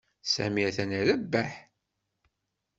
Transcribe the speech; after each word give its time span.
Sami 0.33 0.61
atan 0.69 0.91
irebbeḥ. 0.99 1.51